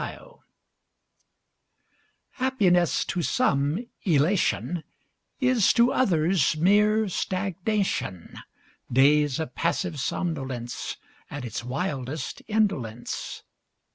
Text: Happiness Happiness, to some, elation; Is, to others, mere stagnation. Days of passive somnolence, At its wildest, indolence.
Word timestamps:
Happiness 0.01 0.39
Happiness, 2.31 3.05
to 3.05 3.21
some, 3.21 3.85
elation; 4.01 4.83
Is, 5.39 5.71
to 5.73 5.91
others, 5.93 6.57
mere 6.57 7.07
stagnation. 7.07 8.33
Days 8.91 9.39
of 9.39 9.53
passive 9.53 9.99
somnolence, 9.99 10.97
At 11.29 11.45
its 11.45 11.63
wildest, 11.63 12.41
indolence. 12.47 13.43